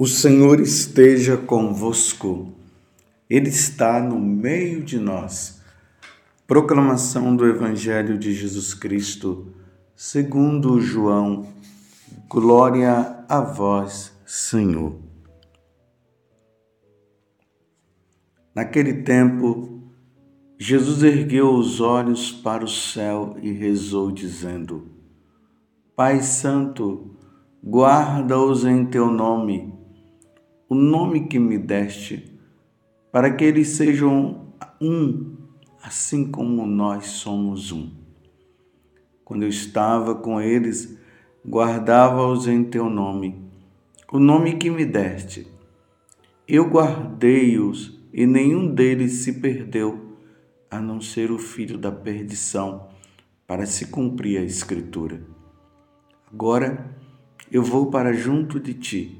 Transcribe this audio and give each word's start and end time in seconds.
O 0.00 0.06
Senhor 0.06 0.60
esteja 0.60 1.36
convosco, 1.36 2.54
Ele 3.28 3.50
está 3.50 4.00
no 4.00 4.18
meio 4.18 4.82
de 4.82 4.98
nós. 4.98 5.60
Proclamação 6.46 7.36
do 7.36 7.46
Evangelho 7.46 8.16
de 8.16 8.32
Jesus 8.32 8.72
Cristo, 8.72 9.52
segundo 9.94 10.80
João. 10.80 11.48
Glória 12.30 13.26
a 13.28 13.42
vós, 13.42 14.10
Senhor. 14.24 14.96
Naquele 18.54 19.02
tempo, 19.02 19.82
Jesus 20.58 21.02
ergueu 21.02 21.52
os 21.52 21.78
olhos 21.78 22.32
para 22.32 22.64
o 22.64 22.68
céu 22.68 23.36
e 23.42 23.52
rezou, 23.52 24.10
dizendo: 24.10 24.90
Pai 25.94 26.22
Santo, 26.22 27.18
guarda-os 27.62 28.64
em 28.64 28.86
teu 28.86 29.10
nome 29.10 29.78
o 30.70 30.74
nome 30.76 31.26
que 31.26 31.36
me 31.36 31.58
deste, 31.58 32.32
para 33.10 33.34
que 33.34 33.42
eles 33.42 33.70
sejam 33.70 34.54
um, 34.80 35.34
assim 35.82 36.30
como 36.30 36.64
nós 36.64 37.06
somos 37.06 37.72
um. 37.72 37.90
Quando 39.24 39.42
eu 39.42 39.48
estava 39.48 40.14
com 40.14 40.40
eles, 40.40 40.96
guardava-os 41.44 42.46
em 42.46 42.62
teu 42.62 42.88
nome, 42.88 43.50
o 44.12 44.20
nome 44.20 44.58
que 44.58 44.70
me 44.70 44.84
deste. 44.84 45.48
Eu 46.46 46.70
guardei-os 46.70 48.00
e 48.12 48.24
nenhum 48.24 48.72
deles 48.72 49.24
se 49.24 49.40
perdeu, 49.40 50.16
a 50.70 50.80
não 50.80 51.00
ser 51.00 51.32
o 51.32 51.38
filho 51.38 51.78
da 51.78 51.90
perdição, 51.90 52.86
para 53.44 53.66
se 53.66 53.88
cumprir 53.88 54.38
a 54.38 54.44
Escritura. 54.44 55.20
Agora 56.32 56.96
eu 57.50 57.64
vou 57.64 57.90
para 57.90 58.12
junto 58.12 58.60
de 58.60 58.74
ti 58.74 59.19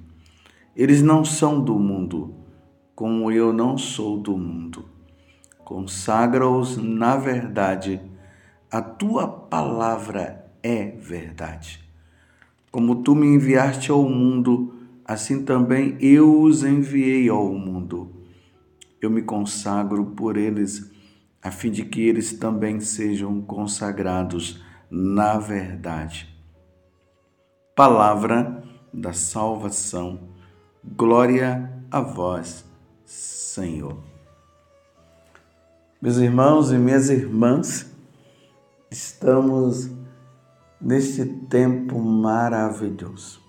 Eles 0.75 1.01
não 1.01 1.25
são 1.25 1.61
do 1.61 1.77
mundo, 1.77 2.33
como 2.95 3.29
eu 3.29 3.51
não 3.51 3.77
sou 3.77 4.17
do 4.17 4.37
mundo. 4.37 4.85
Consagra-os 5.65 6.77
na 6.77 7.17
verdade. 7.17 8.01
A 8.71 8.81
tua 8.81 9.27
palavra 9.27 10.49
é 10.63 10.91
verdade. 10.91 11.83
Como 12.71 13.03
tu 13.03 13.13
me 13.13 13.27
enviaste 13.27 13.91
ao 13.91 14.07
mundo, 14.07 14.73
assim 15.03 15.43
também 15.43 15.97
eu 15.99 16.41
os 16.41 16.63
enviei 16.63 17.27
ao 17.27 17.53
mundo. 17.53 18.09
Eu 19.01 19.09
me 19.09 19.23
consagro 19.23 20.05
por 20.05 20.37
eles, 20.37 20.89
a 21.43 21.51
fim 21.51 21.69
de 21.69 21.83
que 21.83 22.01
eles 22.01 22.31
também 22.33 22.79
sejam 22.79 23.41
consagrados 23.41 24.63
na 24.89 25.37
verdade. 25.37 26.33
Palavra 27.75 28.63
da 28.93 29.11
salvação 29.11 30.30
Glória 30.83 31.71
a 31.91 32.01
vós, 32.01 32.65
Senhor. 33.05 33.99
Meus 36.01 36.17
irmãos 36.17 36.71
e 36.71 36.75
minhas 36.75 37.07
irmãs, 37.07 37.85
estamos 38.89 39.91
neste 40.81 41.23
tempo 41.23 41.99
maravilhoso. 41.99 43.39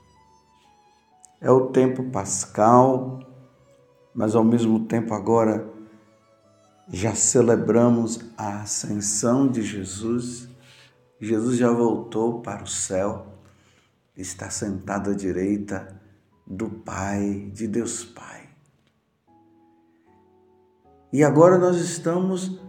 É 1.41 1.51
o 1.51 1.69
tempo 1.69 2.05
pascal, 2.11 3.21
mas 4.15 4.35
ao 4.35 4.45
mesmo 4.45 4.81
tempo 4.85 5.15
agora 5.15 5.67
já 6.87 7.15
celebramos 7.15 8.21
a 8.37 8.61
ascensão 8.61 9.49
de 9.49 9.63
Jesus. 9.63 10.51
Jesus 11.19 11.57
já 11.57 11.73
voltou 11.73 12.43
para 12.43 12.63
o 12.63 12.69
céu, 12.69 13.27
está 14.15 14.51
sentado 14.51 15.13
à 15.13 15.15
direita 15.15 16.02
do 16.53 16.69
Pai, 16.69 17.51
de 17.55 17.67
Deus 17.67 18.05
Pai. 18.05 18.51
E 21.11 21.25
agora 21.25 21.59
nós 21.59 21.79
estamos 21.79 22.61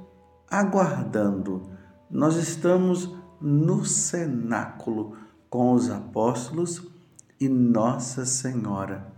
aguardando, 0.50 1.70
nós 2.10 2.38
estamos 2.38 3.14
no 3.42 3.84
cenáculo 3.84 5.18
com 5.50 5.74
os 5.74 5.90
apóstolos 5.90 6.88
e 7.40 7.50
Nossa 7.50 8.26
Senhora, 8.26 9.14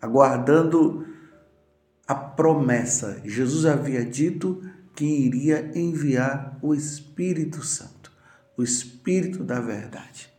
aguardando 0.00 1.06
a 2.06 2.14
promessa. 2.14 3.22
Jesus 3.24 3.64
havia 3.64 4.04
dito 4.04 4.62
que 4.94 5.06
iria 5.06 5.72
enviar 5.74 6.58
o 6.60 6.74
Espírito 6.74 7.64
Santo, 7.64 8.12
o 8.56 8.62
Espírito 8.62 9.42
da 9.42 9.60
Verdade. 9.60 10.35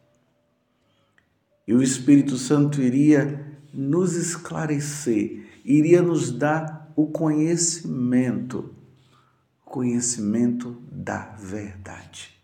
E 1.67 1.73
o 1.73 1.83
Espírito 1.83 2.38
Santo 2.38 2.81
iria 2.81 3.45
nos 3.73 4.16
esclarecer, 4.16 5.45
iria 5.66 6.01
nos 6.01 6.31
dar 6.31 6.91
o 6.95 7.07
conhecimento, 7.07 8.73
conhecimento 9.66 10.81
da 10.91 11.35
verdade. 11.38 12.35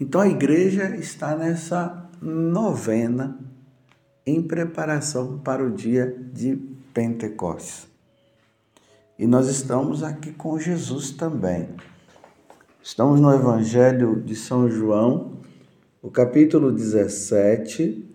Então 0.00 0.22
a 0.22 0.28
igreja 0.28 0.96
está 0.96 1.36
nessa 1.36 2.10
novena 2.22 3.38
em 4.24 4.42
preparação 4.42 5.38
para 5.38 5.62
o 5.62 5.70
dia 5.70 6.16
de 6.32 6.56
Pentecostes. 6.94 7.86
E 9.18 9.26
nós 9.26 9.48
estamos 9.48 10.02
aqui 10.02 10.32
com 10.32 10.58
Jesus 10.58 11.10
também. 11.10 11.68
Estamos 12.82 13.20
no 13.20 13.30
Evangelho 13.32 14.18
de 14.22 14.34
São 14.34 14.70
João, 14.70 15.39
o 16.02 16.10
capítulo 16.10 16.72
17, 16.72 18.08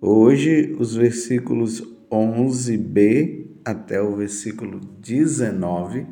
hoje 0.00 0.74
os 0.80 0.94
versículos 0.94 1.82
11b 2.10 3.48
até 3.64 4.00
o 4.00 4.16
versículo 4.16 4.80
19, 4.80 6.06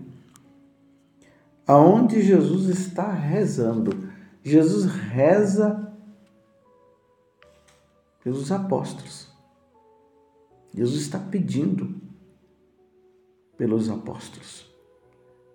aonde 1.67 2.21
Jesus 2.21 2.69
está 2.69 3.11
rezando. 3.11 4.13
Jesus 4.43 4.85
reza 4.85 5.91
pelos 8.23 8.53
apóstolos. 8.53 9.33
Jesus 10.75 11.01
está 11.01 11.19
pedindo 11.19 11.95
pelos 13.57 13.89
apóstolos. 13.89 14.71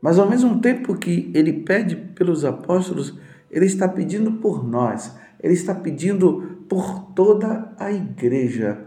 Mas 0.01 0.17
ao 0.17 0.27
mesmo 0.27 0.59
tempo 0.59 0.97
que 0.97 1.29
ele 1.35 1.53
pede 1.53 1.95
pelos 1.95 2.43
apóstolos, 2.43 3.13
ele 3.51 3.65
está 3.65 3.87
pedindo 3.87 4.33
por 4.33 4.63
nós, 4.63 5.17
ele 5.41 5.53
está 5.53 5.73
pedindo 5.73 6.59
por 6.67 7.11
toda 7.13 7.73
a 7.77 7.91
igreja. 7.91 8.85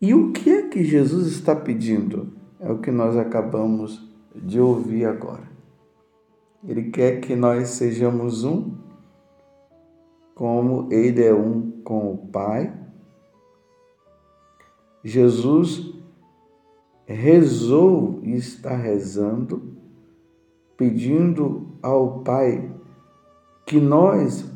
E 0.00 0.14
o 0.14 0.32
que 0.32 0.50
é 0.50 0.62
que 0.68 0.84
Jesus 0.84 1.28
está 1.28 1.56
pedindo? 1.56 2.32
É 2.60 2.70
o 2.70 2.78
que 2.78 2.90
nós 2.90 3.16
acabamos 3.16 4.06
de 4.34 4.60
ouvir 4.60 5.04
agora. 5.06 5.48
Ele 6.66 6.90
quer 6.90 7.20
que 7.20 7.34
nós 7.34 7.70
sejamos 7.70 8.44
um, 8.44 8.76
como 10.34 10.88
Ele 10.92 11.24
é 11.24 11.34
um 11.34 11.70
com 11.82 12.12
o 12.12 12.18
Pai. 12.28 12.72
Jesus 15.02 15.94
rezou 17.06 18.20
e 18.22 18.34
está 18.34 18.76
rezando, 18.76 19.76
pedindo 20.76 21.78
ao 21.82 22.20
Pai 22.20 22.70
que 23.68 23.78
nós 23.78 24.46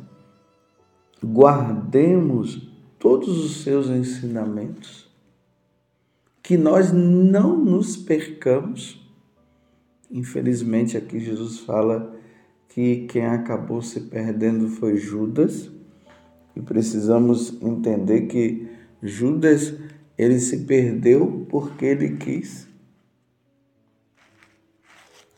guardemos 1.22 2.66
todos 2.98 3.44
os 3.44 3.62
seus 3.62 3.88
ensinamentos, 3.88 5.06
que 6.42 6.56
nós 6.56 6.92
não 6.92 7.62
nos 7.62 7.94
percamos. 7.94 9.06
Infelizmente, 10.10 10.96
aqui 10.96 11.20
Jesus 11.20 11.58
fala 11.58 12.18
que 12.70 13.06
quem 13.06 13.26
acabou 13.26 13.82
se 13.82 14.00
perdendo 14.00 14.70
foi 14.70 14.96
Judas, 14.96 15.70
e 16.56 16.62
precisamos 16.62 17.62
entender 17.62 18.22
que 18.22 18.66
Judas 19.02 19.74
ele 20.16 20.40
se 20.40 20.60
perdeu 20.60 21.46
porque 21.50 21.84
ele 21.84 22.16
quis. 22.16 22.66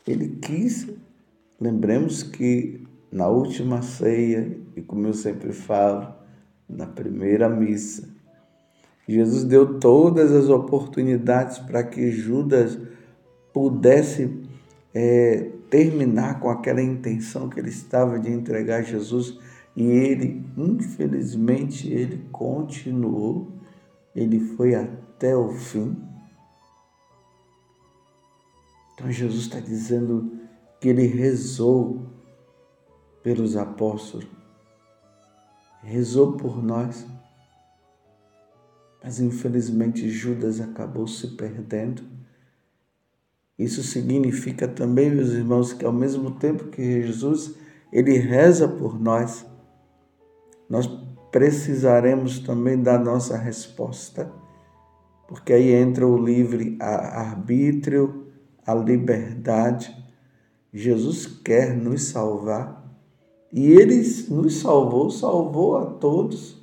Ele 0.07 0.29
quis. 0.41 0.87
Lembremos 1.59 2.23
que 2.23 2.84
na 3.15 3.29
última 3.29 3.81
ceia, 3.81 4.59
e 4.75 4.81
como 4.81 5.07
eu 5.07 5.13
sempre 5.13 5.53
falo, 5.53 6.13
na 6.67 6.85
primeira 6.85 7.47
missa, 7.47 8.09
Jesus 9.07 9.45
deu 9.45 9.79
todas 9.79 10.33
as 10.33 10.49
oportunidades 10.49 11.59
para 11.59 11.81
que 11.81 12.11
Judas 12.11 12.77
pudesse 13.53 14.37
é, 14.93 15.49
terminar 15.69 16.41
com 16.41 16.49
aquela 16.49 16.81
intenção 16.81 17.47
que 17.47 17.57
ele 17.57 17.69
estava 17.69 18.19
de 18.19 18.29
entregar 18.29 18.83
Jesus 18.83 19.39
e 19.77 19.83
ele, 19.83 20.45
infelizmente, 20.57 21.89
ele 21.89 22.27
continuou, 22.33 23.49
ele 24.13 24.41
foi 24.41 24.75
até 24.75 25.33
o 25.33 25.53
fim. 25.53 25.95
Então 28.93 29.09
Jesus 29.09 29.43
está 29.43 29.61
dizendo 29.61 30.33
que 30.81 30.89
ele 30.89 31.07
rezou 31.07 32.13
pelos 33.25 33.57
apóstolos, 33.57 34.27
rezou 35.81 36.33
por 36.33 36.63
nós, 36.63 37.07
mas 39.03 39.19
infelizmente 39.19 40.07
Judas 40.11 40.61
acabou 40.61 41.07
se 41.07 41.29
perdendo. 41.29 42.03
Isso 43.57 43.81
significa 43.81 44.67
também, 44.67 45.09
meus 45.09 45.29
irmãos, 45.31 45.73
que 45.73 45.83
ao 45.83 45.91
mesmo 45.91 46.35
tempo 46.37 46.65
que 46.65 47.01
Jesus 47.01 47.55
ele 47.91 48.15
reza 48.19 48.67
por 48.67 48.99
nós, 48.99 49.43
nós 50.69 50.85
precisaremos 51.31 52.37
também 52.37 52.79
dar 52.79 53.03
nossa 53.03 53.35
resposta, 53.35 54.31
porque 55.27 55.51
aí 55.51 55.71
entra 55.71 56.05
o 56.05 56.15
livre 56.15 56.77
arbítrio, 56.79 58.27
a 58.63 58.75
liberdade. 58.75 59.97
Jesus 60.71 61.25
quer 61.25 61.75
nos 61.75 62.03
salvar 62.03 62.84
e 63.55 63.71
ele 63.71 63.95
nos 64.29 64.57
salvou, 64.57 65.09
salvou 65.09 65.77
a 65.77 65.85
todos, 65.85 66.61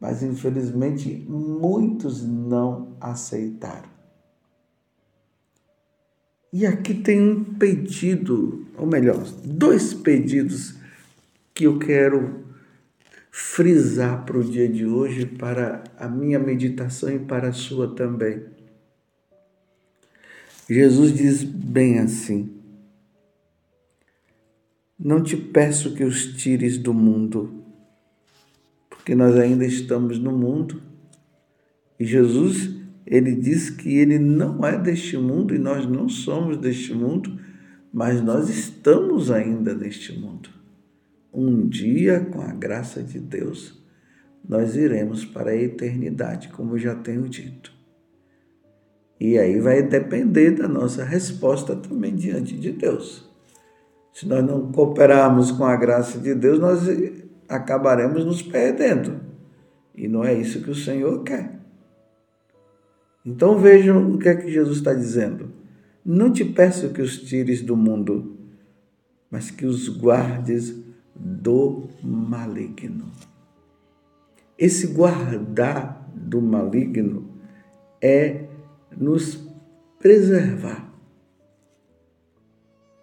mas 0.00 0.20
infelizmente 0.20 1.24
muitos 1.28 2.26
não 2.26 2.96
aceitaram. 3.00 3.88
E 6.52 6.66
aqui 6.66 6.92
tem 6.92 7.22
um 7.22 7.44
pedido, 7.54 8.66
ou 8.76 8.84
melhor, 8.84 9.22
dois 9.44 9.94
pedidos 9.94 10.74
que 11.54 11.68
eu 11.68 11.78
quero 11.78 12.44
frisar 13.30 14.24
para 14.24 14.38
o 14.38 14.42
dia 14.42 14.68
de 14.68 14.84
hoje, 14.84 15.24
para 15.24 15.84
a 15.96 16.08
minha 16.08 16.40
meditação 16.40 17.10
e 17.10 17.20
para 17.20 17.50
a 17.50 17.52
sua 17.52 17.94
também. 17.94 18.42
Jesus 20.68 21.12
diz 21.14 21.44
bem 21.44 22.00
assim: 22.00 22.57
Não 24.98 25.22
te 25.22 25.36
peço 25.36 25.94
que 25.94 26.02
os 26.02 26.34
tires 26.34 26.76
do 26.76 26.92
mundo, 26.92 27.62
porque 28.90 29.14
nós 29.14 29.36
ainda 29.36 29.64
estamos 29.64 30.18
no 30.18 30.32
mundo. 30.32 30.82
E 32.00 32.04
Jesus, 32.04 32.74
ele 33.06 33.36
diz 33.36 33.70
que 33.70 33.96
ele 33.96 34.18
não 34.18 34.66
é 34.66 34.76
deste 34.76 35.16
mundo 35.16 35.54
e 35.54 35.58
nós 35.58 35.86
não 35.86 36.08
somos 36.08 36.56
deste 36.56 36.92
mundo, 36.92 37.38
mas 37.92 38.20
nós 38.20 38.48
estamos 38.48 39.30
ainda 39.30 39.72
neste 39.72 40.18
mundo. 40.18 40.50
Um 41.32 41.68
dia, 41.68 42.18
com 42.18 42.40
a 42.40 42.52
graça 42.52 43.00
de 43.00 43.20
Deus, 43.20 43.80
nós 44.48 44.74
iremos 44.74 45.24
para 45.24 45.52
a 45.52 45.56
eternidade, 45.56 46.48
como 46.48 46.74
eu 46.74 46.78
já 46.78 46.96
tenho 46.96 47.28
dito. 47.28 47.72
E 49.20 49.38
aí 49.38 49.60
vai 49.60 49.80
depender 49.80 50.52
da 50.52 50.66
nossa 50.66 51.04
resposta 51.04 51.76
também 51.76 52.16
diante 52.16 52.56
de 52.56 52.72
Deus. 52.72 53.27
Se 54.18 54.26
nós 54.26 54.44
não 54.44 54.72
cooperarmos 54.72 55.52
com 55.52 55.64
a 55.64 55.76
graça 55.76 56.18
de 56.18 56.34
Deus, 56.34 56.58
nós 56.58 56.88
acabaremos 57.48 58.24
nos 58.24 58.42
perdendo. 58.42 59.20
E 59.94 60.08
não 60.08 60.24
é 60.24 60.34
isso 60.34 60.60
que 60.60 60.70
o 60.72 60.74
Senhor 60.74 61.22
quer. 61.22 61.60
Então 63.24 63.60
vejam 63.60 64.10
o 64.10 64.18
que 64.18 64.28
é 64.28 64.34
que 64.34 64.50
Jesus 64.50 64.78
está 64.78 64.92
dizendo. 64.92 65.52
Não 66.04 66.32
te 66.32 66.44
peço 66.44 66.88
que 66.88 67.00
os 67.00 67.20
tires 67.20 67.62
do 67.62 67.76
mundo, 67.76 68.36
mas 69.30 69.52
que 69.52 69.64
os 69.64 69.88
guardes 69.88 70.74
do 71.14 71.88
maligno. 72.02 73.12
Esse 74.58 74.88
guardar 74.88 76.10
do 76.12 76.42
maligno 76.42 77.30
é 78.02 78.46
nos 78.96 79.48
preservar 79.96 80.87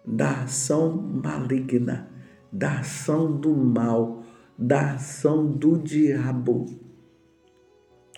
da 0.06 0.42
ação 0.42 0.96
maligna, 0.96 2.08
da 2.52 2.78
ação 2.78 3.32
do 3.32 3.54
mal, 3.54 4.22
da 4.56 4.92
ação 4.92 5.46
do 5.46 5.76
diabo. 5.76 6.66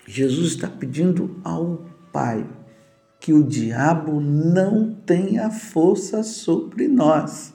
Jesus 0.06 0.52
está 0.52 0.68
pedindo 0.68 1.40
ao 1.42 1.86
Pai 2.12 2.48
que 3.20 3.32
o 3.32 3.42
diabo 3.42 4.20
não 4.20 4.94
tenha 4.94 5.50
força 5.50 6.22
sobre 6.22 6.88
nós. 6.88 7.54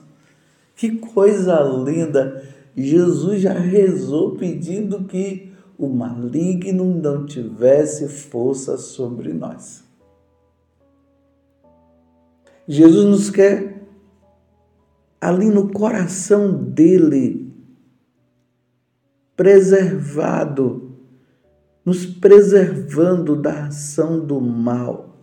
Que 0.76 0.96
coisa 0.96 1.60
linda! 1.60 2.42
Jesus 2.76 3.40
já 3.42 3.52
rezou 3.52 4.36
pedindo 4.36 5.04
que 5.04 5.52
o 5.78 5.88
maligno 5.88 6.84
não 6.84 7.24
tivesse 7.24 8.08
força 8.08 8.76
sobre 8.76 9.32
nós. 9.32 9.84
Jesus 12.66 13.04
nos 13.04 13.30
quer 13.30 13.83
ali 15.20 15.46
no 15.46 15.72
coração 15.72 16.52
dele, 16.52 17.52
preservado, 19.36 20.96
nos 21.84 22.06
preservando 22.06 23.36
da 23.36 23.66
ação 23.66 24.24
do 24.24 24.40
mal. 24.40 25.16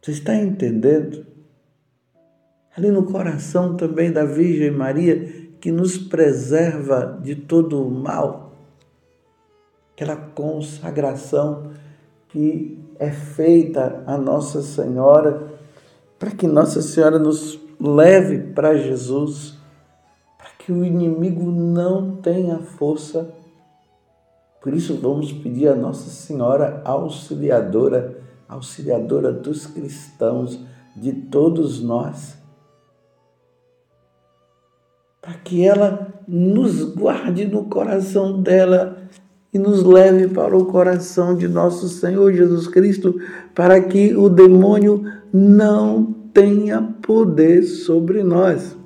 Você 0.00 0.12
está 0.12 0.34
entendendo? 0.34 1.28
ali 2.78 2.92
no 2.92 3.02
coração 3.02 3.76
também 3.76 4.12
da 4.12 4.24
Virgem 4.24 4.70
Maria, 4.70 5.48
que 5.60 5.72
nos 5.72 5.98
preserva 5.98 7.18
de 7.20 7.34
todo 7.34 7.84
o 7.84 7.90
mal. 7.90 8.52
Aquela 9.92 10.14
consagração 10.14 11.72
que 12.28 12.78
é 13.00 13.10
feita 13.10 14.04
a 14.06 14.16
Nossa 14.16 14.62
Senhora, 14.62 15.42
para 16.20 16.30
que 16.30 16.46
Nossa 16.46 16.80
Senhora 16.80 17.18
nos 17.18 17.58
leve 17.80 18.52
para 18.52 18.76
Jesus, 18.76 19.56
para 20.36 20.50
que 20.58 20.72
o 20.72 20.84
inimigo 20.84 21.50
não 21.50 22.16
tenha 22.16 22.58
força. 22.58 23.32
Por 24.60 24.74
isso, 24.74 24.96
vamos 24.96 25.32
pedir 25.32 25.68
a 25.68 25.74
Nossa 25.74 26.10
Senhora 26.10 26.82
auxiliadora, 26.84 28.18
auxiliadora 28.48 29.32
dos 29.32 29.66
cristãos, 29.66 30.60
de 30.96 31.12
todos 31.12 31.80
nós 31.80 32.38
para 35.28 35.34
que 35.34 35.62
ela 35.62 36.08
nos 36.26 36.82
guarde 36.94 37.46
no 37.46 37.64
coração 37.64 38.40
dela 38.40 38.96
e 39.52 39.58
nos 39.58 39.82
leve 39.84 40.28
para 40.28 40.56
o 40.56 40.64
coração 40.64 41.36
de 41.36 41.46
nosso 41.46 41.86
Senhor 41.86 42.32
Jesus 42.32 42.66
Cristo, 42.66 43.14
para 43.54 43.78
que 43.78 44.16
o 44.16 44.30
demônio 44.30 45.04
não 45.30 46.16
tenha 46.38 46.80
poder 46.80 47.64
sobre 47.64 48.22
nós. 48.22 48.76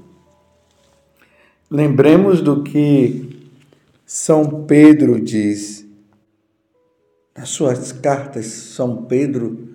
Lembremos 1.71 2.41
do 2.41 2.63
que 2.63 3.47
São 4.07 4.65
Pedro 4.65 5.21
diz. 5.21 5.87
Nas 7.37 7.51
suas 7.51 7.93
cartas, 7.93 8.47
São 8.47 9.05
Pedro 9.05 9.69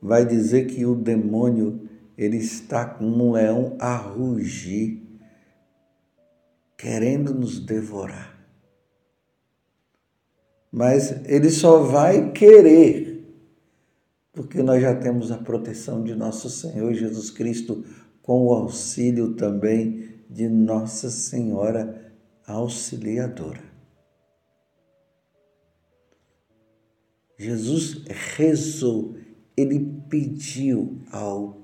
vai 0.00 0.26
dizer 0.26 0.66
que 0.66 0.84
o 0.84 0.94
demônio 0.94 1.88
ele 2.18 2.36
está 2.36 2.84
como 2.84 3.28
um 3.28 3.32
leão 3.32 3.76
a 3.78 3.96
rugir 3.96 5.02
querendo 6.76 7.32
nos 7.32 7.58
devorar. 7.58 8.38
Mas 10.70 11.14
ele 11.24 11.48
só 11.48 11.78
vai 11.78 12.30
querer, 12.32 13.11
porque 14.32 14.62
nós 14.62 14.80
já 14.80 14.94
temos 14.94 15.30
a 15.30 15.38
proteção 15.38 16.02
de 16.02 16.14
nosso 16.14 16.48
Senhor 16.48 16.92
Jesus 16.94 17.30
Cristo, 17.30 17.84
com 18.22 18.46
o 18.46 18.52
auxílio 18.52 19.34
também 19.34 20.24
de 20.30 20.48
Nossa 20.48 21.10
Senhora 21.10 22.12
Auxiliadora. 22.46 23.62
Jesus 27.38 28.04
rezou, 28.36 29.16
ele 29.56 30.02
pediu 30.08 31.02
ao 31.10 31.62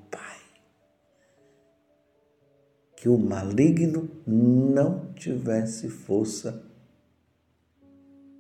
que 3.01 3.09
o 3.09 3.17
maligno 3.17 4.11
não 4.27 5.13
tivesse 5.15 5.89
força 5.89 6.65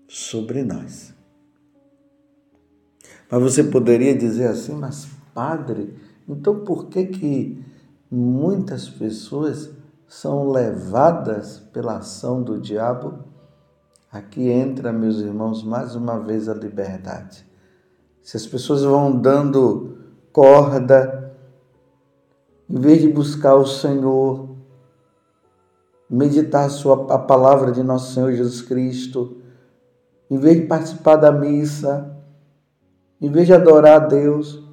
sobre 0.08 0.64
nós. 0.64 1.14
Mas 3.30 3.42
você 3.42 3.62
poderia 3.62 4.16
dizer 4.16 4.47
assim, 4.47 4.75
mas 4.75 5.08
padre, 5.35 5.94
então 6.28 6.61
por 6.61 6.87
que 6.87 7.06
que 7.06 7.64
muitas 8.11 8.88
pessoas 8.88 9.70
são 10.06 10.50
levadas 10.50 11.58
pela 11.73 11.99
ação 11.99 12.42
do 12.42 12.58
diabo? 12.58 13.18
Aqui 14.11 14.49
entra, 14.49 14.92
meus 14.92 15.18
irmãos, 15.18 15.62
mais 15.62 15.94
uma 15.94 16.18
vez 16.18 16.49
a 16.49 16.54
liberdade. 16.54 17.47
Se 18.23 18.37
as 18.37 18.47
pessoas 18.47 18.82
vão 18.82 19.12
dando 19.12 19.99
corda, 20.32 21.35
em 22.68 22.78
vez 22.80 23.02
de 23.02 23.08
buscar 23.08 23.54
o 23.54 23.66
Senhor, 23.66 24.56
meditar 26.08 26.64
a, 26.64 26.70
sua, 26.70 27.14
a 27.14 27.18
palavra 27.18 27.70
de 27.70 27.82
nosso 27.82 28.14
Senhor 28.14 28.32
Jesus 28.32 28.62
Cristo, 28.62 29.37
em 30.30 30.38
vez 30.38 30.61
de 30.61 30.66
participar 30.66 31.16
da 31.16 31.30
missa, 31.30 32.17
em 33.20 33.30
vez 33.30 33.46
de 33.46 33.52
adorar 33.52 34.02
a 34.02 34.06
Deus, 34.06 34.64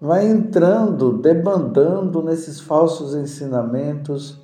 vai 0.00 0.26
entrando, 0.26 1.18
debandando 1.18 2.22
nesses 2.22 2.60
falsos 2.60 3.14
ensinamentos, 3.14 4.40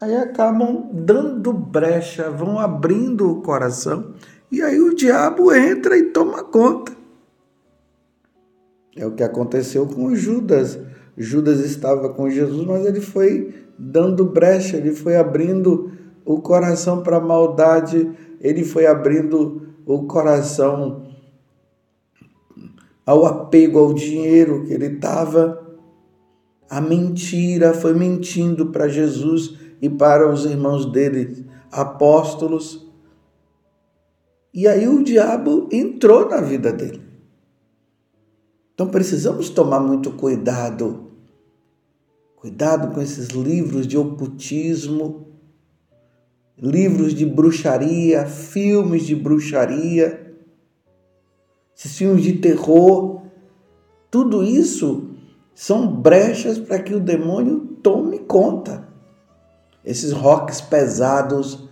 aí 0.00 0.16
acabam 0.16 0.90
dando 0.92 1.52
brecha, 1.52 2.30
vão 2.30 2.58
abrindo 2.58 3.30
o 3.30 3.42
coração, 3.42 4.14
e 4.50 4.62
aí 4.62 4.80
o 4.80 4.94
diabo 4.94 5.52
entra 5.52 5.96
e 5.96 6.10
toma 6.10 6.42
conta. 6.42 6.92
É 8.96 9.06
o 9.06 9.12
que 9.12 9.22
aconteceu 9.22 9.86
com 9.86 10.14
Judas. 10.14 10.78
Judas 11.16 11.60
estava 11.60 12.08
com 12.10 12.30
Jesus, 12.30 12.66
mas 12.66 12.86
ele 12.86 13.00
foi 13.00 13.54
dando 13.78 14.24
brecha, 14.24 14.76
ele 14.76 14.92
foi 14.92 15.16
abrindo 15.16 15.92
o 16.24 16.40
coração 16.40 17.02
para 17.02 17.18
a 17.18 17.20
maldade, 17.20 18.10
ele 18.40 18.64
foi 18.64 18.86
abrindo 18.86 19.65
o 19.86 20.04
coração 20.06 21.06
ao 23.06 23.24
apego 23.24 23.78
ao 23.78 23.94
dinheiro 23.94 24.66
que 24.66 24.72
ele 24.72 24.86
estava. 24.86 25.64
A 26.68 26.80
mentira 26.80 27.72
foi 27.72 27.94
mentindo 27.94 28.66
para 28.66 28.88
Jesus 28.88 29.56
e 29.80 29.88
para 29.88 30.28
os 30.28 30.44
irmãos 30.44 30.84
dele, 30.86 31.46
apóstolos. 31.70 32.84
E 34.52 34.66
aí 34.66 34.88
o 34.88 35.04
diabo 35.04 35.68
entrou 35.70 36.28
na 36.28 36.40
vida 36.40 36.72
dele. 36.72 37.00
Então 38.74 38.88
precisamos 38.88 39.48
tomar 39.48 39.78
muito 39.78 40.10
cuidado. 40.12 41.12
Cuidado 42.34 42.92
com 42.92 43.00
esses 43.00 43.28
livros 43.28 43.86
de 43.86 43.96
ocultismo, 43.96 45.26
livros 46.58 47.14
de 47.14 47.26
bruxaria, 47.26 48.26
filmes 48.26 49.04
de 49.04 49.14
bruxaria 49.14 50.26
esses 51.76 51.98
filmes 51.98 52.24
de 52.24 52.32
terror, 52.38 53.20
tudo 54.10 54.42
isso 54.42 55.10
são 55.54 55.86
brechas 55.86 56.58
para 56.58 56.78
que 56.78 56.94
o 56.94 57.00
demônio 57.00 57.76
tome 57.82 58.20
conta. 58.20 58.88
Esses 59.84 60.10
rocks 60.10 60.60
pesados. 60.60 61.68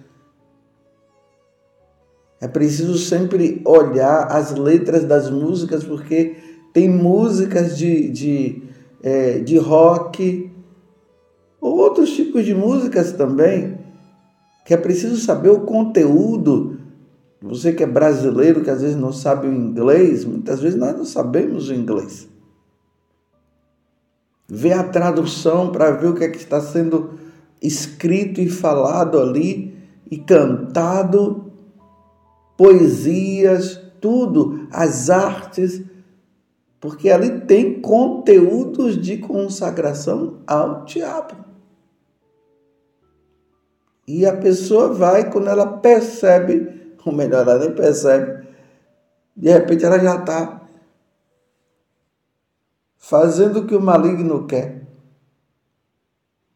É 2.39 2.47
preciso 2.47 2.99
sempre 2.99 3.63
olhar 3.65 4.27
as 4.31 4.55
letras 4.55 5.05
das 5.05 5.31
músicas, 5.31 5.83
porque 5.83 6.37
tem 6.75 6.91
músicas 6.91 7.79
de, 7.79 8.11
de, 8.11 8.63
é, 9.03 9.39
de 9.39 9.57
rock, 9.57 10.53
ou 11.59 11.79
outros 11.79 12.11
tipos 12.11 12.45
de 12.45 12.55
músicas 12.55 13.13
também, 13.13 13.79
que 14.65 14.73
é 14.73 14.77
preciso 14.77 15.17
saber 15.17 15.51
o 15.51 15.61
conteúdo 15.61 16.79
você 17.47 17.75
que 17.75 17.83
é 17.83 17.87
brasileiro, 17.87 18.63
que 18.63 18.71
às 18.71 18.81
vezes 18.81 18.97
não 18.97 19.13
sabe 19.13 19.47
o 19.47 19.53
inglês, 19.53 20.25
muitas 20.25 20.61
vezes 20.61 20.79
nós 20.79 20.97
não 20.97 21.05
sabemos 21.05 21.69
o 21.69 21.75
inglês. 21.75 22.27
Vê 24.49 24.73
a 24.73 24.83
tradução 24.83 25.71
para 25.71 25.91
ver 25.91 26.07
o 26.07 26.15
que, 26.15 26.25
é 26.25 26.29
que 26.29 26.39
está 26.39 26.59
sendo 26.63 27.19
escrito 27.61 28.41
e 28.41 28.49
falado 28.49 29.21
ali 29.21 29.77
e 30.11 30.17
cantado, 30.17 31.53
poesias, 32.57 33.79
tudo, 34.01 34.67
as 34.71 35.11
artes, 35.11 35.83
porque 36.81 37.11
ali 37.11 37.41
tem 37.41 37.79
conteúdos 37.79 38.97
de 39.01 39.19
consagração 39.19 40.39
ao 40.47 40.87
diabo. 40.87 41.44
E 44.07 44.27
a 44.27 44.37
pessoa 44.37 44.93
vai, 44.93 45.31
quando 45.31 45.49
ela 45.49 45.67
percebe 45.79 46.75
ou 47.05 47.13
melhor, 47.13 47.43
ela 47.43 47.59
nem 47.59 47.73
percebe. 47.73 48.47
De 49.37 49.51
repente 49.51 49.85
ela 49.85 49.99
já 49.99 50.17
está 50.17 50.63
fazendo 52.97 53.61
o 53.61 53.67
que 53.67 53.75
o 53.75 53.81
maligno 53.81 54.47
quer. 54.47 54.83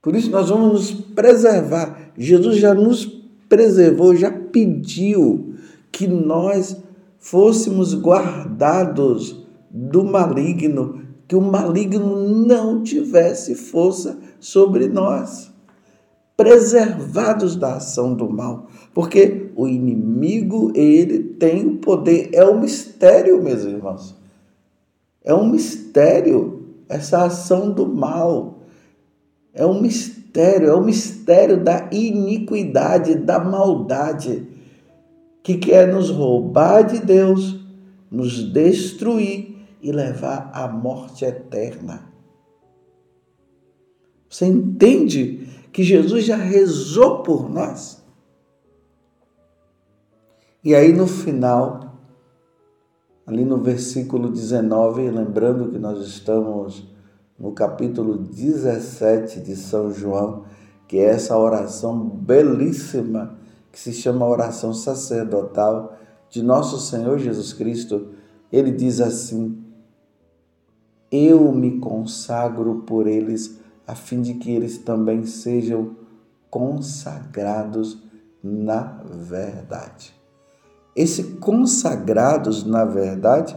Por 0.00 0.14
isso 0.14 0.30
nós 0.30 0.48
vamos 0.48 0.72
nos 0.72 0.90
preservar. 0.90 2.12
Jesus 2.16 2.56
já 2.56 2.72
nos 2.72 3.04
preservou, 3.48 4.14
já 4.16 4.30
pediu 4.30 5.54
que 5.90 6.06
nós 6.06 6.76
fôssemos 7.18 7.94
guardados 7.94 9.44
do 9.70 10.04
maligno, 10.04 11.02
que 11.26 11.36
o 11.36 11.40
maligno 11.40 12.46
não 12.46 12.82
tivesse 12.82 13.54
força 13.54 14.18
sobre 14.40 14.88
nós, 14.88 15.47
preservados 16.38 17.56
da 17.56 17.74
ação 17.74 18.14
do 18.14 18.30
mal. 18.30 18.68
Porque 18.94 19.50
o 19.56 19.66
inimigo, 19.66 20.70
ele 20.72 21.18
tem 21.34 21.66
o 21.66 21.76
poder, 21.78 22.30
é 22.32 22.44
um 22.44 22.60
mistério, 22.60 23.42
meus 23.42 23.64
irmãos. 23.64 24.16
É 25.24 25.34
um 25.34 25.50
mistério 25.50 26.64
essa 26.88 27.24
ação 27.24 27.72
do 27.72 27.88
mal. 27.88 28.60
É 29.52 29.66
um 29.66 29.82
mistério, 29.82 30.68
é 30.68 30.74
o 30.74 30.78
um 30.78 30.84
mistério 30.84 31.62
da 31.62 31.90
iniquidade, 31.90 33.16
da 33.16 33.40
maldade, 33.40 34.46
que 35.42 35.56
quer 35.56 35.92
nos 35.92 36.08
roubar 36.08 36.82
de 36.82 37.00
Deus, 37.00 37.58
nos 38.08 38.44
destruir 38.52 39.56
e 39.82 39.90
levar 39.90 40.52
à 40.54 40.68
morte 40.68 41.24
eterna. 41.24 42.06
Você 44.28 44.46
entende 44.46 45.48
que 45.78 45.84
Jesus 45.84 46.24
já 46.24 46.34
rezou 46.34 47.22
por 47.22 47.48
nós? 47.48 48.02
E 50.64 50.74
aí 50.74 50.92
no 50.92 51.06
final, 51.06 51.94
ali 53.24 53.44
no 53.44 53.58
versículo 53.58 54.28
19, 54.28 55.08
lembrando 55.08 55.70
que 55.70 55.78
nós 55.78 56.04
estamos 56.04 56.84
no 57.38 57.52
capítulo 57.52 58.18
17 58.18 59.38
de 59.38 59.54
São 59.54 59.92
João, 59.92 60.46
que 60.88 60.98
é 60.98 61.04
essa 61.04 61.38
oração 61.38 62.08
belíssima 62.08 63.38
que 63.70 63.78
se 63.78 63.92
chama 63.92 64.26
oração 64.26 64.74
sacerdotal 64.74 65.96
de 66.28 66.42
nosso 66.42 66.80
Senhor 66.80 67.20
Jesus 67.20 67.52
Cristo, 67.52 68.08
ele 68.50 68.72
diz 68.72 69.00
assim: 69.00 69.62
Eu 71.08 71.52
me 71.52 71.78
consagro 71.78 72.82
por 72.84 73.06
eles, 73.06 73.60
a 73.88 73.94
fim 73.94 74.20
de 74.20 74.34
que 74.34 74.50
eles 74.50 74.76
também 74.76 75.24
sejam 75.24 75.96
consagrados 76.50 78.02
na 78.44 79.02
verdade. 79.02 80.14
Esse 80.94 81.22
consagrados, 81.36 82.64
na 82.64 82.84
verdade, 82.84 83.56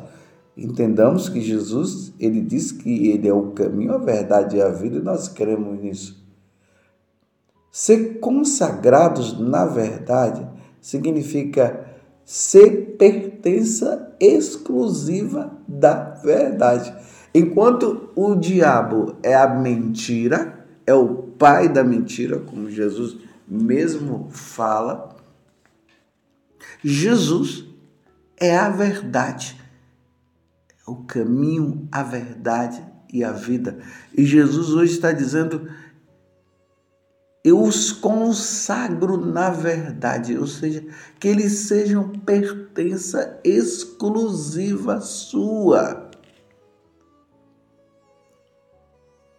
entendamos 0.56 1.28
que 1.28 1.42
Jesus, 1.42 2.14
ele 2.18 2.40
diz 2.40 2.72
que 2.72 3.10
ele 3.10 3.28
é 3.28 3.34
o 3.34 3.52
caminho, 3.52 3.94
a 3.94 3.98
verdade 3.98 4.56
e 4.56 4.62
a 4.62 4.70
vida, 4.70 4.98
e 4.98 5.02
nós 5.02 5.28
cremos 5.28 5.78
nisso. 5.78 6.26
Ser 7.70 8.20
consagrados 8.20 9.38
na 9.38 9.66
verdade 9.66 10.48
significa 10.80 11.88
ser 12.24 12.96
pertença 12.98 14.16
exclusiva 14.18 15.58
da 15.68 16.12
verdade. 16.24 16.94
Enquanto 17.34 18.10
o 18.16 18.36
diabo 18.36 19.16
é 19.24 19.34
a 19.34 19.48
mentira, 19.48 20.66
é 20.86 20.94
o 20.94 21.16
pai 21.16 21.70
da 21.70 21.84
mentira, 21.84 22.40
como 22.40 22.70
Jesus 22.70 23.18
mesmo 23.48 24.30
fala, 24.32 25.16
Jesus 26.84 27.66
é 28.38 28.58
a 28.58 28.70
verdade, 28.70 29.60
é 30.86 30.92
o 30.92 30.96
caminho, 30.96 31.88
a 31.92 32.04
verdade 32.04 32.84
e 33.12 33.24
a 33.24 33.32
vida. 33.32 33.80
E 34.16 34.26
Jesus 34.26 34.70
hoje 34.70 34.94
está 34.94 35.12
dizendo: 35.12 35.70
eu 37.44 37.60
os 37.60 37.92
consagro 37.92 39.18
na 39.18 39.50
verdade, 39.50 40.38
ou 40.38 40.46
seja, 40.46 40.86
que 41.20 41.28
eles 41.28 41.54
sejam 41.54 42.10
pertença 42.10 43.40
exclusiva 43.44 45.02
sua. 45.02 46.11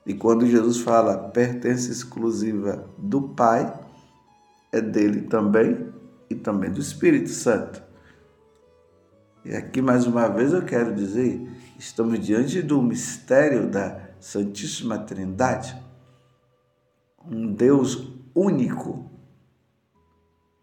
E 0.04 0.14
quando 0.14 0.46
Jesus 0.46 0.78
fala 0.78 1.16
pertença 1.30 1.90
exclusiva 1.90 2.88
do 2.98 3.22
Pai, 3.22 3.72
é 4.72 4.80
dele 4.80 5.22
também 5.22 5.92
e 6.28 6.34
também 6.34 6.70
do 6.70 6.80
Espírito 6.80 7.30
Santo. 7.30 7.82
E 9.44 9.54
aqui 9.54 9.82
mais 9.82 10.06
uma 10.06 10.28
vez 10.28 10.52
eu 10.52 10.62
quero 10.62 10.94
dizer, 10.94 11.48
estamos 11.78 12.18
diante 12.20 12.62
do 12.62 12.80
mistério 12.80 13.68
da 13.68 14.00
Santíssima 14.20 14.98
Trindade, 14.98 15.76
um 17.24 17.52
Deus 17.52 18.08
único, 18.34 19.10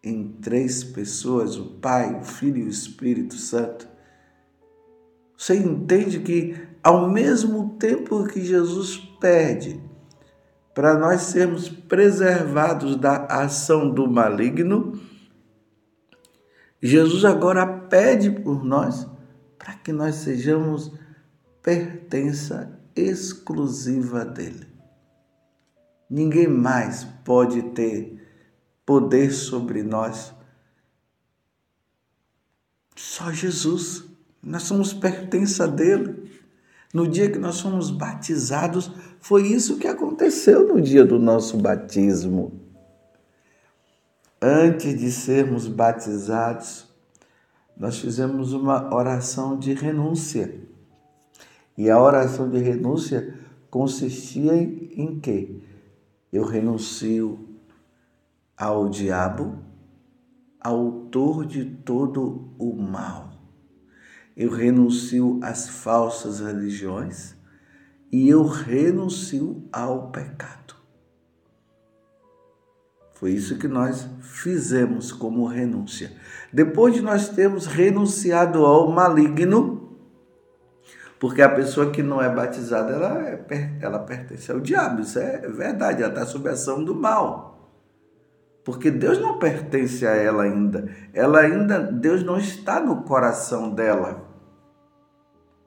em 0.02 0.30
três 0.42 0.84
pessoas, 0.84 1.58
o 1.58 1.66
Pai, 1.76 2.18
o 2.18 2.24
Filho 2.24 2.60
e 2.60 2.64
o 2.64 2.70
Espírito 2.70 3.36
Santo, 3.36 3.88
você 5.38 5.56
entende 5.56 6.20
que 6.20 6.56
ao 6.84 7.10
mesmo 7.10 7.69
tempo 7.80 8.28
que 8.28 8.44
Jesus 8.44 8.98
pede 9.20 9.82
para 10.76 10.98
nós 10.98 11.22
sermos 11.22 11.68
preservados 11.68 12.96
da 12.96 13.26
ação 13.26 13.90
do 13.90 14.10
maligno, 14.10 15.00
Jesus 16.82 17.26
agora 17.26 17.66
pede 17.66 18.30
por 18.30 18.64
nós 18.64 19.08
para 19.58 19.74
que 19.74 19.92
nós 19.92 20.16
sejamos 20.16 20.92
pertença 21.62 22.80
exclusiva 22.96 24.24
dele. 24.24 24.68
Ninguém 26.10 26.48
mais 26.48 27.04
pode 27.24 27.62
ter 27.74 28.20
poder 28.86 29.32
sobre 29.32 29.84
nós. 29.84 30.34
Só 32.96 33.32
Jesus. 33.32 34.06
Nós 34.42 34.64
somos 34.64 34.94
pertença 34.94 35.68
dele. 35.68 36.19
No 36.94 37.08
dia 37.08 37.30
que 37.30 37.38
nós 37.38 37.60
fomos 37.60 37.92
batizados, 37.92 38.92
foi 39.20 39.48
isso 39.48 39.78
que 39.78 39.88
aconteceu 39.88 40.68
no 40.68 40.82
dia 40.82 41.06
do 41.06 41.20
nosso 41.20 41.58
batismo. 41.58 42.60
Antes 44.42 44.98
de 44.98 45.12
sermos 45.12 45.68
batizados, 45.68 46.88
nós 47.78 48.00
fizemos 48.00 48.54
uma 48.54 48.94
oração 48.94 49.58
de 49.58 49.74
renúncia. 49.74 50.54
E 51.78 51.90
a 51.90 52.02
oração 52.02 52.50
de 52.50 52.58
renúncia 52.58 53.38
consistia 53.70 54.56
em, 54.56 54.92
em 54.96 55.20
quê? 55.20 55.62
Eu 56.34 56.44
renuncio 56.44 57.48
ao 58.58 58.90
diabo, 58.90 59.60
autor 60.60 61.46
de 61.46 61.64
todo 61.64 62.50
o 62.58 62.74
mal. 62.76 63.29
Eu 64.40 64.50
renuncio 64.52 65.38
às 65.44 65.68
falsas 65.68 66.40
religiões 66.40 67.36
e 68.10 68.30
eu 68.30 68.44
renuncio 68.44 69.68
ao 69.70 70.10
pecado. 70.12 70.76
Foi 73.16 73.32
isso 73.32 73.58
que 73.58 73.68
nós 73.68 74.08
fizemos 74.22 75.12
como 75.12 75.46
renúncia. 75.46 76.14
Depois 76.54 76.94
de 76.94 77.02
nós 77.02 77.28
termos 77.28 77.66
renunciado 77.66 78.66
ao 78.66 78.90
maligno, 78.90 80.00
porque 81.20 81.42
a 81.42 81.50
pessoa 81.50 81.92
que 81.92 82.02
não 82.02 82.22
é 82.22 82.34
batizada, 82.34 82.94
ela, 82.94 83.22
é, 83.22 83.78
ela 83.82 84.00
pertence 84.00 84.50
ao 84.50 84.62
diabo, 84.62 85.02
isso 85.02 85.20
é 85.20 85.50
verdade, 85.50 86.02
ela 86.02 86.14
está 86.14 86.26
sob 86.26 86.48
ação 86.48 86.82
do 86.82 86.96
mal. 86.96 87.70
Porque 88.64 88.90
Deus 88.90 89.20
não 89.20 89.38
pertence 89.38 90.08
a 90.08 90.16
ela 90.16 90.44
ainda. 90.44 90.90
Ela 91.14 91.42
ainda, 91.42 91.80
Deus 91.80 92.24
não 92.24 92.38
está 92.38 92.80
no 92.80 93.04
coração 93.04 93.70
dela. 93.70 94.29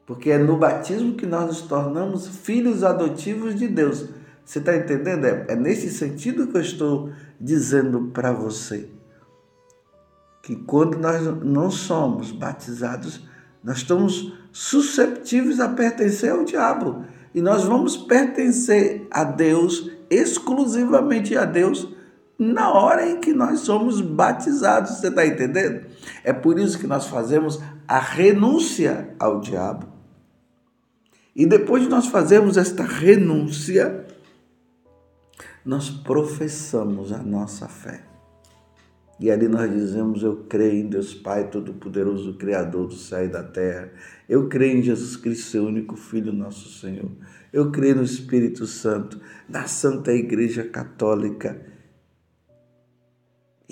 Porque 0.07 0.31
é 0.31 0.39
no 0.39 0.57
batismo 0.57 1.15
que 1.15 1.27
nós 1.27 1.47
nos 1.47 1.61
tornamos 1.63 2.27
filhos 2.27 2.83
adotivos 2.83 3.55
de 3.55 3.69
Deus. 3.69 4.09
Você 4.45 4.59
está 4.59 4.77
entendendo? 4.77 5.25
É, 5.25 5.47
é 5.51 5.57
nesse 5.57 5.91
sentido 5.91 6.49
que 6.49 6.57
eu 6.57 6.61
estou 6.61 7.11
dizendo 7.41 8.11
para 8.13 8.33
você. 8.33 8.89
Que 10.43 10.57
quando 10.57 10.99
nós 10.99 11.23
não 11.45 11.71
somos 11.71 12.33
batizados, 12.33 13.27
nós 13.63 13.79
estamos 13.79 14.37
susceptíveis 14.51 15.61
a 15.61 15.69
pertencer 15.69 16.33
ao 16.33 16.45
diabo. 16.45 17.05
E 17.35 17.41
nós 17.41 17.65
vamos 17.65 17.97
pertencer 17.97 19.07
a 19.11 19.25
Deus, 19.25 19.91
exclusivamente 20.11 21.37
a 21.37 21.45
Deus, 21.45 21.89
na 22.37 22.73
hora 22.73 23.09
em 23.09 23.21
que 23.21 23.33
nós 23.33 23.61
somos 23.61 24.01
batizados. 24.01 24.99
Você 24.99 25.09
está 25.09 25.25
entendendo? 25.25 25.87
É 26.25 26.33
por 26.33 26.59
isso 26.59 26.79
que 26.79 26.87
nós 26.87 27.07
fazemos 27.07 27.61
a 27.87 27.99
renúncia 27.99 29.15
ao 29.19 29.41
diabo. 29.41 29.92
E 31.35 31.47
depois 31.47 31.83
de 31.83 31.89
nós 31.89 32.07
fazermos 32.07 32.57
esta 32.57 32.83
renúncia, 32.83 34.07
nós 35.65 35.89
professamos 35.89 37.13
a 37.13 37.19
nossa 37.19 37.69
fé. 37.69 38.05
E 39.19 39.31
ali 39.31 39.49
nós 39.49 39.71
dizemos: 39.71 40.23
Eu 40.23 40.45
creio 40.49 40.85
em 40.85 40.89
Deus 40.89 41.15
Pai 41.15 41.49
Todo-Poderoso, 41.49 42.35
Criador 42.35 42.89
do 42.89 42.95
céu 42.95 43.25
e 43.25 43.29
da 43.29 43.43
terra. 43.43 43.91
Eu 44.29 44.49
creio 44.49 44.79
em 44.79 44.83
Jesus 44.83 45.17
Cristo, 45.17 45.51
seu 45.51 45.65
único 45.65 45.97
Filho, 45.97 46.33
nosso 46.33 46.69
Senhor. 46.81 47.11
Eu 47.53 47.71
creio 47.71 47.97
no 47.97 48.03
Espírito 48.03 48.67
Santo, 48.67 49.21
na 49.49 49.67
Santa 49.67 50.13
Igreja 50.13 50.65
Católica 50.65 51.73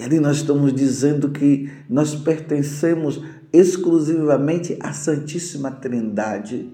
e 0.01 0.03
ali 0.03 0.19
nós 0.19 0.39
estamos 0.39 0.73
dizendo 0.73 1.29
que 1.29 1.71
nós 1.87 2.15
pertencemos 2.15 3.23
exclusivamente 3.53 4.79
à 4.81 4.95
Santíssima 4.95 5.71
Trindade. 5.71 6.73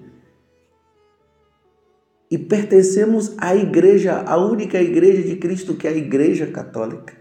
E 2.29 2.37
pertencemos 2.37 3.33
à 3.37 3.55
igreja, 3.55 4.21
à 4.25 4.37
única 4.37 4.81
igreja 4.81 5.23
de 5.23 5.37
Cristo, 5.37 5.75
que 5.75 5.87
é 5.87 5.91
a 5.91 5.95
Igreja 5.95 6.47
Católica. 6.47 7.13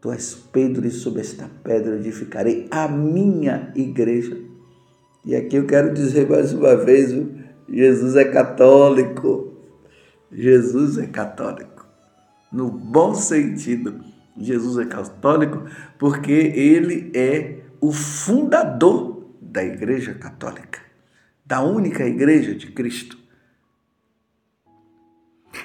Tu 0.00 0.12
és 0.12 0.34
Pedro, 0.52 0.86
e 0.86 0.90
sob 0.90 1.20
esta 1.20 1.48
pedra 1.64 1.96
edificarei 1.96 2.66
a 2.70 2.88
minha 2.88 3.72
igreja. 3.74 4.36
E 5.24 5.34
aqui 5.34 5.56
eu 5.56 5.66
quero 5.66 5.94
dizer 5.94 6.28
mais 6.28 6.52
uma 6.52 6.76
vez: 6.76 7.14
Jesus 7.68 8.16
é 8.16 8.24
católico. 8.24 9.52
Jesus 10.30 10.98
é 10.98 11.06
católico. 11.06 11.86
No 12.52 12.70
bom 12.70 13.14
sentido 13.14 14.12
Jesus 14.38 14.78
é 14.78 14.88
católico 14.88 15.64
porque 15.98 16.32
ele 16.32 17.10
é 17.14 17.60
o 17.80 17.92
fundador 17.92 19.26
da 19.40 19.62
Igreja 19.62 20.14
Católica, 20.14 20.80
da 21.44 21.62
única 21.62 22.06
Igreja 22.06 22.54
de 22.54 22.68
Cristo. 22.68 23.18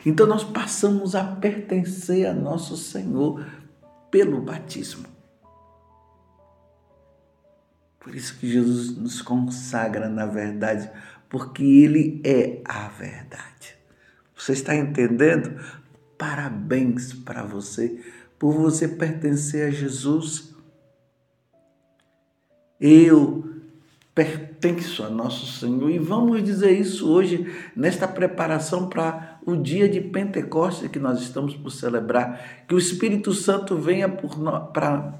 Então 0.05 0.25
nós 0.25 0.43
passamos 0.43 1.15
a 1.15 1.23
pertencer 1.23 2.27
a 2.27 2.33
nosso 2.33 2.75
Senhor 2.75 3.45
pelo 4.11 4.41
batismo. 4.41 5.07
Por 7.99 8.15
isso 8.15 8.37
que 8.37 8.49
Jesus 8.49 8.95
nos 8.95 9.21
consagra 9.21 10.07
na 10.07 10.25
verdade, 10.25 10.89
porque 11.29 11.63
Ele 11.63 12.21
é 12.23 12.61
a 12.63 12.87
verdade. 12.87 13.77
Você 14.35 14.53
está 14.53 14.75
entendendo? 14.75 15.59
Parabéns 16.17 17.13
para 17.13 17.43
você 17.43 18.01
por 18.39 18.53
você 18.53 18.87
pertencer 18.87 19.67
a 19.67 19.71
Jesus. 19.71 20.53
Eu 22.79 23.57
pertenço 24.13 25.03
a 25.03 25.09
nosso 25.09 25.45
Senhor 25.59 25.89
e 25.89 25.99
vamos 25.99 26.43
dizer 26.43 26.71
isso 26.71 27.09
hoje 27.09 27.53
nesta 27.75 28.07
preparação 28.07 28.89
para 28.89 29.26
o 29.47 29.55
dia 29.55 29.89
de 29.89 29.99
Pentecostes 30.01 30.91
que 30.91 30.99
nós 30.99 31.21
estamos 31.21 31.55
por 31.55 31.71
celebrar, 31.71 32.65
que 32.67 32.75
o 32.75 32.77
Espírito 32.77 33.33
Santo 33.33 33.77
venha 33.77 34.07
por 34.07 34.37
nós, 34.37 34.69
para 34.71 35.13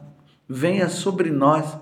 venha 0.47 0.87
sobre 0.89 1.31
nós, 1.31 1.77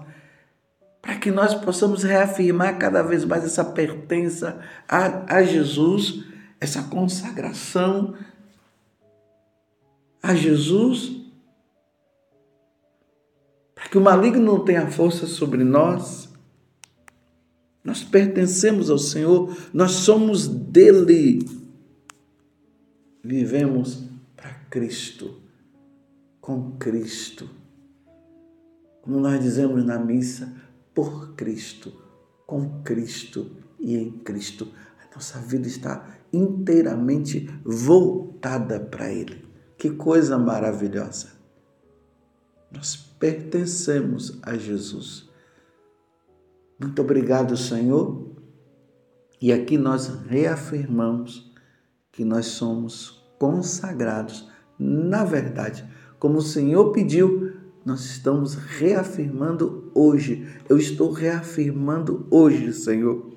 para 1.02 1.16
que 1.16 1.32
nós 1.32 1.54
possamos 1.54 2.04
reafirmar 2.04 2.78
cada 2.78 3.02
vez 3.02 3.26
mais 3.26 3.44
essa 3.44 3.66
pertença 3.66 4.60
a, 4.88 5.36
a 5.38 5.44
Jesus, 5.44 6.24
essa 6.62 6.84
consagração 6.84 8.16
a 10.22 10.34
Jesus 10.34 11.26
que 13.96 13.98
o 13.98 14.02
maligno 14.02 14.44
não 14.44 14.66
tenha 14.66 14.92
força 14.92 15.26
sobre 15.26 15.64
nós. 15.64 16.28
Nós 17.82 18.04
pertencemos 18.04 18.90
ao 18.90 18.98
Senhor, 18.98 19.56
nós 19.74 19.92
somos 19.92 20.48
dele. 20.48 21.40
Vivemos 23.28 24.08
para 24.38 24.54
Cristo, 24.70 25.42
com 26.40 26.78
Cristo. 26.78 27.50
Como 29.02 29.20
nós 29.20 29.42
dizemos 29.42 29.84
na 29.84 29.98
missa, 29.98 30.56
por 30.94 31.34
Cristo, 31.34 31.92
com 32.46 32.84
Cristo 32.84 33.50
e 33.80 33.98
em 33.98 34.12
Cristo. 34.20 34.72
A 35.02 35.16
nossa 35.16 35.40
vida 35.40 35.68
está 35.68 36.08
inteiramente 36.32 37.50
voltada 37.64 38.80
para 38.80 39.12
Ele. 39.12 39.44
Que 39.76 39.90
coisa 39.90 40.38
maravilhosa! 40.38 41.30
Nós 42.72 42.96
pertencemos 42.96 44.38
a 44.44 44.56
Jesus. 44.56 45.28
Muito 46.80 47.02
obrigado, 47.02 47.58
Senhor. 47.58 48.36
E 49.42 49.52
aqui 49.52 49.80
nós 49.80 50.10
reafirmamos 50.28 51.55
que 52.16 52.26
nós 52.26 52.48
somos 52.48 53.24
consagrados, 53.38 54.50
na 54.80 55.24
verdade, 55.24 55.88
como 56.18 56.40
o 56.40 56.42
Senhor 56.42 56.92
pediu, 56.92 57.54
nós 57.86 58.04
estamos 58.06 58.56
reafirmando 58.56 59.92
hoje. 59.94 60.48
Eu 60.68 60.78
estou 60.78 61.12
reafirmando 61.12 62.26
hoje, 62.32 62.74
Senhor. 62.74 63.32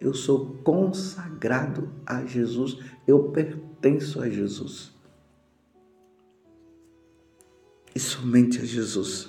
Eu 0.00 0.14
sou 0.14 0.54
consagrado 0.64 1.90
a 2.06 2.24
Jesus, 2.24 2.78
eu 3.06 3.24
pertenço 3.24 4.22
a 4.22 4.30
Jesus. 4.30 4.96
e 7.98 8.00
somente 8.00 8.60
a 8.60 8.64
Jesus. 8.64 9.28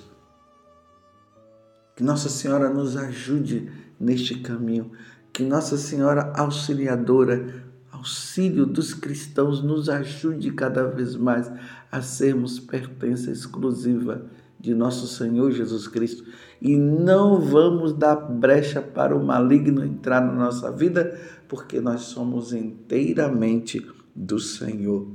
Que 1.96 2.04
Nossa 2.04 2.28
Senhora 2.28 2.70
nos 2.70 2.96
ajude 2.96 3.68
neste 3.98 4.38
caminho, 4.38 4.92
que 5.32 5.42
Nossa 5.42 5.76
Senhora 5.76 6.32
Auxiliadora, 6.36 7.64
auxílio 8.00 8.64
dos 8.64 8.94
cristãos, 8.94 9.62
nos 9.62 9.88
ajude 9.88 10.50
cada 10.52 10.84
vez 10.84 11.14
mais 11.14 11.52
a 11.92 12.00
sermos 12.00 12.58
pertença 12.58 13.30
exclusiva 13.30 14.22
de 14.58 14.74
nosso 14.74 15.06
Senhor 15.06 15.52
Jesus 15.52 15.86
Cristo 15.86 16.24
e 16.60 16.76
não 16.76 17.40
vamos 17.40 17.92
dar 17.92 18.16
brecha 18.16 18.80
para 18.80 19.16
o 19.16 19.24
maligno 19.24 19.84
entrar 19.84 20.20
na 20.20 20.32
nossa 20.32 20.72
vida, 20.72 21.18
porque 21.48 21.80
nós 21.80 22.02
somos 22.02 22.52
inteiramente 22.52 23.86
do 24.14 24.38
Senhor. 24.38 25.06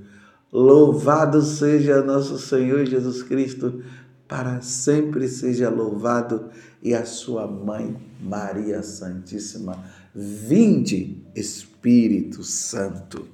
Louvado 0.51 1.41
seja 1.41 2.03
nosso 2.03 2.37
Senhor 2.37 2.85
Jesus 2.85 3.21
Cristo, 3.21 3.83
para 4.27 4.61
sempre 4.61 5.27
seja 5.27 5.69
louvado, 5.69 6.49
e 6.81 6.93
a 6.93 7.05
sua 7.05 7.47
mãe, 7.47 7.95
Maria 8.21 8.81
Santíssima. 8.81 9.83
Vinde, 10.17 11.17
Espírito 11.35 12.41
Santo. 12.41 13.27